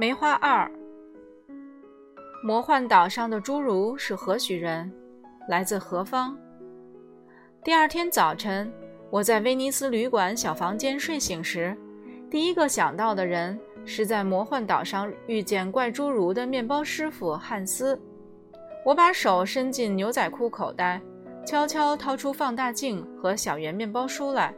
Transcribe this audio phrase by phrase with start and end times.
[0.00, 0.66] 梅花二。
[2.42, 4.90] 魔幻岛上的侏儒是何许人？
[5.46, 6.34] 来自何方？
[7.62, 8.72] 第二天早晨，
[9.10, 11.76] 我在威尼斯旅馆小房间睡醒时，
[12.30, 18.00] 第一个想到的人是在魔幻岛上遇见怪侏儒的面包师傅汉斯。
[18.86, 20.98] 我把手伸进牛仔裤口袋，
[21.44, 24.54] 悄悄掏出放大镜和小圆面包书来。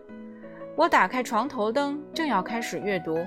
[0.77, 3.19] 我打开床头灯，正要开始阅读。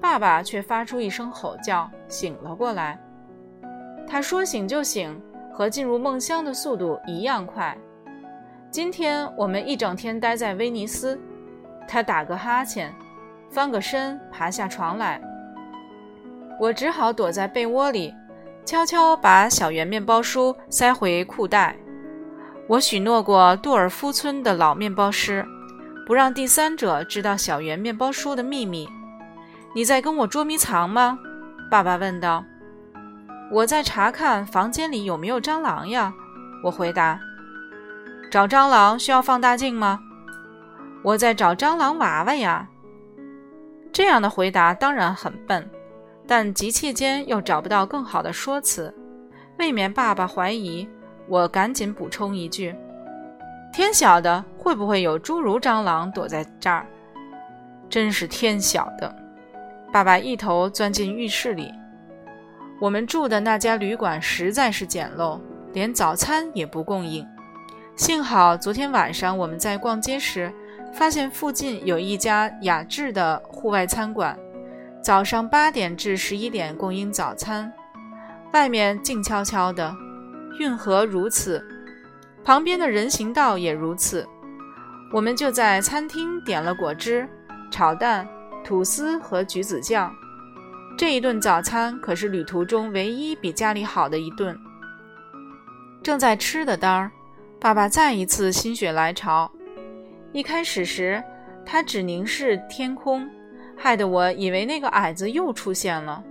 [0.00, 2.98] 爸爸却发出一声吼叫，醒了过来。
[4.06, 5.20] 他说醒就醒，
[5.52, 7.76] 和进入梦乡的速度一样快。
[8.70, 11.18] 今天我们一整天待在威尼斯。
[11.88, 12.94] 他打个哈欠，
[13.48, 15.20] 翻个身，爬下床来。
[16.60, 18.14] 我只好躲在被窝里，
[18.64, 21.76] 悄悄把小圆面包书塞回裤袋。
[22.68, 25.44] 我许诺过杜尔夫村的老面包师，
[26.06, 28.88] 不让第三者知道小圆面包书的秘密。
[29.76, 31.18] 你在跟我捉迷藏吗？
[31.70, 32.42] 爸爸问道。
[33.50, 36.10] 我在查看房间里有没有蟑螂呀。
[36.64, 37.20] 我回答。
[38.30, 40.00] 找蟑螂需要放大镜吗？
[41.02, 42.66] 我在找蟑螂娃娃呀。
[43.92, 45.68] 这样的回答当然很笨，
[46.26, 48.94] 但急切间又找不到更好的说辞，
[49.58, 50.88] 未免爸爸怀疑。
[51.28, 52.74] 我赶紧补充一句
[53.74, 56.86] ：“天晓得会不会有侏儒蟑螂躲在这儿？
[57.90, 59.14] 真是天晓得。”
[59.92, 61.72] 爸爸一头钻进浴室里。
[62.80, 65.40] 我们住的那家旅馆实在是简陋，
[65.72, 67.26] 连早餐也不供应。
[67.94, 70.52] 幸好昨天晚上我们在逛街时，
[70.92, 74.38] 发现附近有一家雅致的户外餐馆，
[75.02, 77.72] 早上八点至十一点供应早餐。
[78.52, 79.94] 外面静悄悄的，
[80.60, 81.64] 运河如此，
[82.44, 84.26] 旁边的人行道也如此。
[85.12, 87.26] 我们就在餐厅点了果汁、
[87.70, 88.28] 炒蛋。
[88.66, 90.12] 吐司和橘子酱，
[90.98, 94.58] 这一顿早餐可是旅途中唯一比家里好的一顿。
[96.02, 97.12] 正在吃的当儿，
[97.60, 99.48] 爸爸再一次心血来潮。
[100.32, 101.22] 一开始时，
[101.64, 103.30] 他只凝视天空，
[103.76, 106.24] 害得我以为那个矮子又出现了。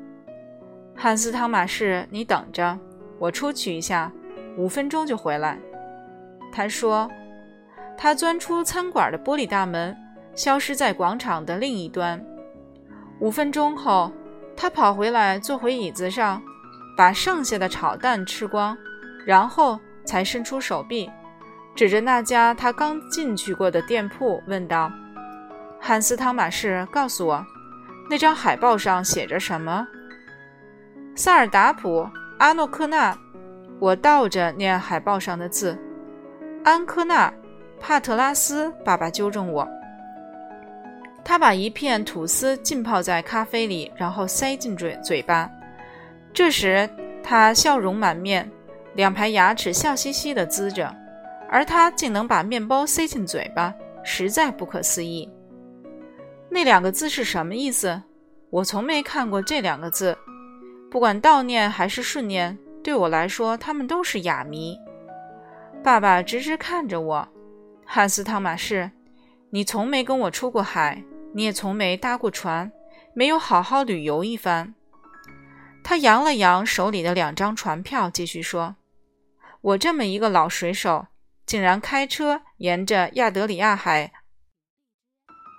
[0.93, 2.77] 汉斯·汤马士，你等着，
[3.17, 4.11] 我出去一下，
[4.57, 5.57] 五分钟就回来。
[6.51, 7.09] 他说。
[7.97, 9.95] 他钻出餐馆的玻璃大门。
[10.35, 12.23] 消失在广场的另一端。
[13.19, 14.11] 五分钟后，
[14.55, 16.41] 他跑回来，坐回椅子上，
[16.97, 18.77] 把剩下的炒蛋吃光，
[19.25, 21.09] 然后才伸出手臂，
[21.75, 24.91] 指着那家他刚进去过的店铺，问道
[25.79, 27.45] ：“汉斯·汤马士，告诉我，
[28.09, 29.87] 那张海报上写着什么？”
[31.15, 32.07] 萨尔达普
[32.39, 33.17] 阿诺科纳。
[33.77, 35.77] 我倒着念海报上的字
[36.63, 37.33] ：“安科纳
[37.79, 39.67] 帕特拉斯。”爸爸纠正我。
[41.25, 45.49] 他把一片吐司浸泡在咖啡里，然后塞进嘴嘴巴。
[46.31, 46.87] 这时
[47.23, 48.49] 他笑容满面，
[48.93, 50.95] 两排牙齿笑嘻嘻地呲着，
[51.49, 55.27] 而他竟能把面包塞进嘴巴，实在不可思议。
[56.47, 57.99] 那两个字是什么意思？
[58.51, 60.15] 我从没看过这两个字，
[60.91, 64.77] 不管倒念还是顺念，对我来说他们都是哑谜。
[65.83, 67.27] 爸爸直直看着我，
[67.83, 68.91] 汉斯·汤马士，
[69.49, 71.03] 你从没跟我出过海。
[71.35, 72.71] 你也从没搭过船，
[73.13, 74.73] 没有好好旅游一番。
[75.83, 78.77] 他扬了扬手里的两张船票，继续说
[79.59, 81.07] ：“我这么一个老水手，
[81.45, 84.13] 竟然开车沿着亚德里亚海，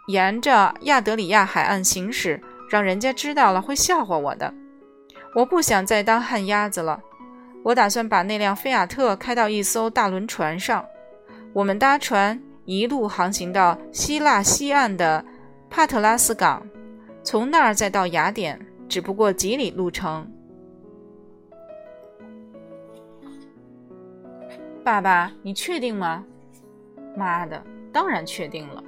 [0.08, 4.54] 沿着亚德里亚海岸行驶，让人家知道了会笑话我的。
[5.34, 7.02] 我不想再当旱鸭子了。
[7.62, 10.86] 我打算把那辆菲亚特开到一艘大轮船上，
[11.52, 15.22] 我们搭船一路航行到希腊西岸的。”
[15.76, 16.66] 帕特拉斯港，
[17.22, 20.26] 从那儿再到雅典，只不过几里路程。
[24.82, 26.24] 爸爸，你确定吗？
[27.14, 28.82] 妈的，当然确定了。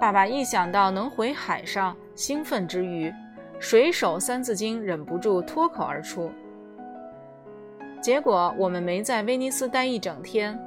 [0.00, 3.12] 爸爸一想到能回海上，兴奋之余，
[3.60, 6.32] 水手三字经忍不住脱口而出。
[8.00, 10.58] 结果我们没在威尼斯待一整天，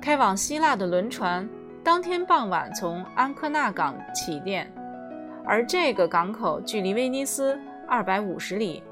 [0.00, 1.48] 开往希腊的轮船。
[1.86, 4.68] 当天傍晚从安科纳港起电，
[5.44, 7.56] 而这个港口距离威尼斯
[7.86, 8.82] 二百五十里，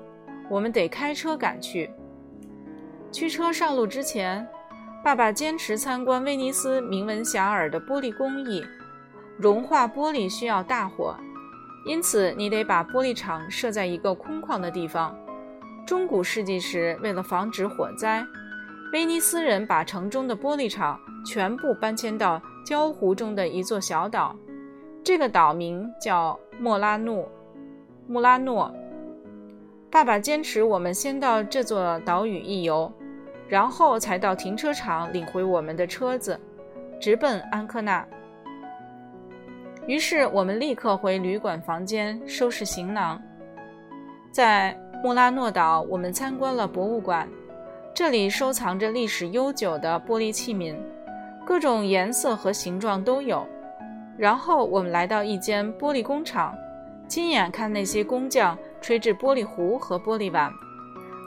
[0.48, 1.90] 我们得开车赶去。
[3.10, 4.46] 驱车上路之前，
[5.02, 8.64] 爸爸坚持参观威尼斯名闻遐迩的玻璃工艺。
[9.38, 11.16] 融化玻璃需要大火，
[11.84, 15.12] 因此你得把玻璃厂设在一个空旷的地方。
[15.84, 18.24] 中古世纪时，为了防止火灾，
[18.92, 20.96] 威尼斯人把城中的玻璃厂
[21.26, 22.40] 全部搬迁到。
[22.64, 24.34] 礁湖中的一座小岛，
[25.02, 27.28] 这个岛名叫莫拉诺。
[28.06, 28.72] 穆拉诺，
[29.90, 32.92] 爸爸坚持我们先到这座岛屿一游，
[33.48, 36.38] 然后才到停车场领回我们的车子，
[37.00, 38.06] 直奔安科纳。
[39.86, 43.20] 于是我们立刻回旅馆房间收拾行囊。
[44.30, 47.28] 在穆拉诺岛，我们参观了博物馆，
[47.94, 50.74] 这里收藏着历史悠久的玻璃器皿，
[51.44, 53.46] 各种颜色和形状都有。
[54.16, 56.54] 然后我们来到一间玻璃工厂，
[57.08, 60.52] 亲眼看那些工匠吹制玻璃壶和玻璃碗，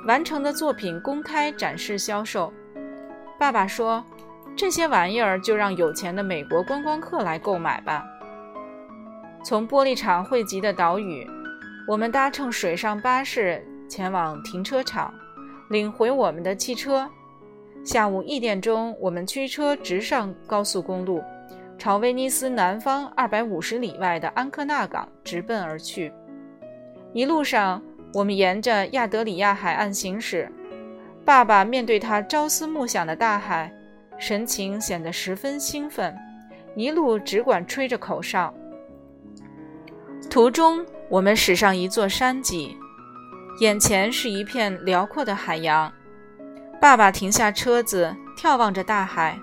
[0.07, 2.51] 完成的作品公开展示销售。
[3.37, 4.03] 爸爸说
[4.55, 8.05] ：“这些玩意儿就让有钱的美国观光客来购买吧。”
[9.43, 11.29] 从玻璃厂汇集的岛屿，
[11.87, 15.13] 我们搭乘水上巴士前往停车场，
[15.69, 17.09] 领回我们的汽车。
[17.87, 21.23] 下午一点钟，我们驱车直上高速公路。
[21.77, 26.11] 朝威尼斯南方二百五十里外的安科纳港直奔而去。
[27.13, 27.81] 一路上，
[28.13, 30.51] 我们沿着亚德里亚海岸行驶。
[31.23, 33.73] 爸爸面对他朝思暮想的大海，
[34.17, 36.13] 神情显得十分兴奋，
[36.75, 38.53] 一路只管吹着口哨。
[40.29, 42.75] 途中，我们驶上一座山脊，
[43.61, 45.89] 眼前是一片辽阔的海洋。
[46.79, 49.37] 爸爸停下车子，眺望着大海。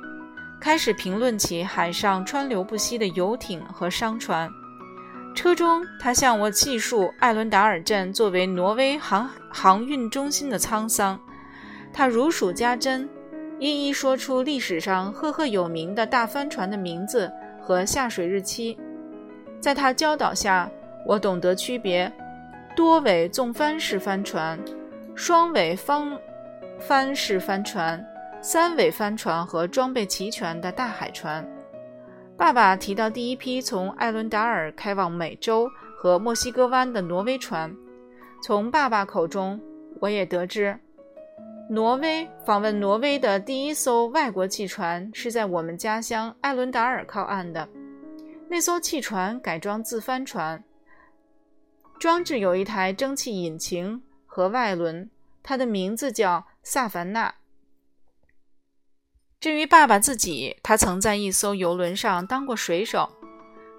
[0.61, 4.49] 开始评论起海上川流不息的游艇和商船。
[5.35, 11.19] 车中，他向我记述艾伦达尔镇作为挪威航航运中心的沧桑。
[11.93, 13.09] 他如数家珍，
[13.59, 18.79] 一一说出历史上赫赫有名的大帆船的名字和下水日期。
[19.61, 20.71] 在他教导下，
[21.05, 22.11] 我懂得区别
[22.77, 24.59] 多尾纵帆式帆船、
[25.17, 26.17] 双尾方
[26.87, 28.05] 帆式帆船。
[28.43, 31.43] 三尾帆船和装备齐全的大海船。
[32.37, 35.67] 爸爸提到第一批从艾伦达尔开往美洲
[35.97, 37.75] 和墨西哥湾的挪威船。
[38.43, 39.59] 从爸爸口中，
[39.99, 40.79] 我也得知，
[41.71, 47.67] 挪威访问挪威的第一艘外国汽船是在我们家乡艾伦达尔靠岸的。
[48.47, 50.63] 那艘汽船改装自帆船，
[51.99, 55.09] 装置有一台蒸汽引擎和外轮，
[55.43, 57.35] 它的名字叫萨凡纳。
[59.39, 63.09] 至于爸爸自己，他曾在一艘游轮上当过水手。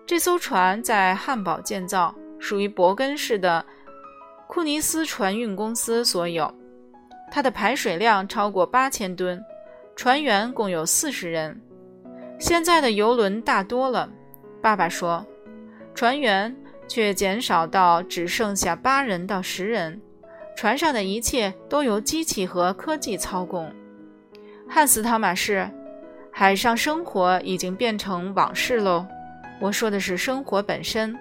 [0.06, 3.66] 这艘船在汉堡建造，属于伯根市的
[4.48, 6.54] 库尼斯船运公司所有。
[7.32, 9.44] 它的排水量超过八千吨，
[9.96, 11.60] 船员共有四十人。
[12.40, 14.08] 现在的游轮大多了，
[14.62, 15.26] 爸爸说，
[15.96, 16.56] 船员
[16.88, 20.00] 却减少到只剩下八人到十人。
[20.56, 23.70] 船上的一切都由机器和科技操控。
[24.68, 25.70] 汉斯·汤马士，
[26.32, 29.06] 海上生活已经变成往事喽。
[29.60, 31.16] 我说的是生活本身。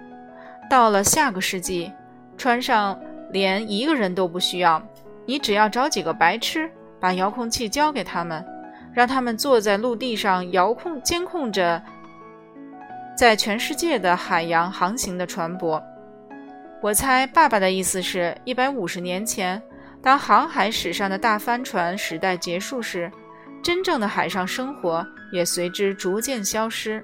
[0.69, 1.91] 到了下个世纪，
[2.37, 2.99] 船上
[3.29, 4.81] 连一个人都不需要，
[5.25, 8.43] 你只要找几个白痴，把遥控器交给他们，
[8.93, 11.81] 让他们坐在陆地上遥控监控着
[13.15, 15.81] 在全世界的海洋航行的船舶。
[16.81, 19.61] 我猜爸爸的意思是，一百五十年前，
[20.01, 23.11] 当航海史上的大帆船时代结束时。
[23.63, 27.03] 真正的海上生活也随之逐渐消失。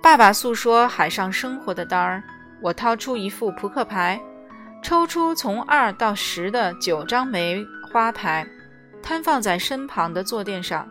[0.00, 2.22] 爸爸诉说海上生活的单儿，
[2.62, 4.18] 我掏出一副扑克牌，
[4.82, 8.46] 抽出从二到十的九张梅花牌，
[9.02, 10.88] 摊放在身旁的坐垫上。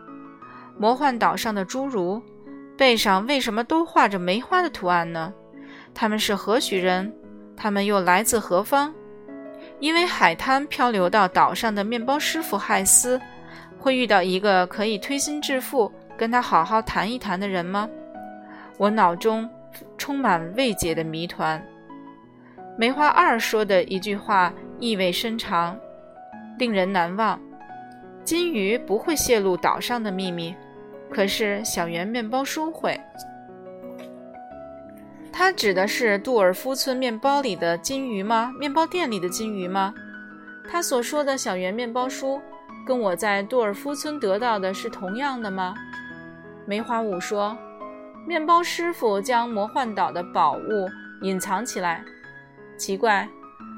[0.78, 2.22] 魔幻岛上的侏儒
[2.78, 5.34] 背上为什么都画着梅花的图案呢？
[5.94, 7.12] 他们是何许人？
[7.56, 8.92] 他们又来自何方？
[9.78, 13.20] 因为海滩漂流到岛上的面包师傅汉斯。
[13.78, 17.88] 会遇到一个可以推心置腹跟他好好谈一谈的人吗？
[18.76, 19.48] 我脑中
[19.96, 21.62] 充满未解的谜团。
[22.76, 25.78] 梅花二说的一句话意味深长，
[26.58, 27.40] 令人难忘。
[28.22, 30.54] 金鱼不会泄露岛上的秘密，
[31.10, 33.00] 可是小圆面包叔会。
[35.32, 38.52] 他指的是杜尔夫村面包里的金鱼吗？
[38.58, 39.94] 面包店里的金鱼吗？
[40.68, 42.40] 他所说的小圆面包书。
[42.86, 45.74] 跟我在杜尔夫村得到的是同样的吗？
[46.66, 47.56] 梅花五说
[48.26, 50.88] ：“面包师傅将魔幻岛的宝物
[51.20, 52.02] 隐藏起来。
[52.78, 53.28] 奇怪，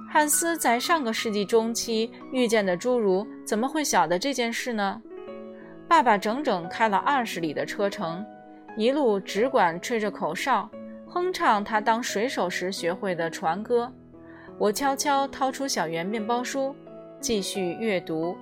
[0.09, 5.03] 汉斯在上个世纪中期遇见的侏儒怎么会晓得这件事呢？”
[5.89, 8.25] 爸爸整整开了二十里的车程，
[8.77, 10.71] 一路只管吹着口哨，
[11.13, 13.93] 哼唱他当水手时学会的船歌。
[14.59, 16.75] 我悄悄掏出小圆面包书，
[17.21, 18.35] 继续阅读。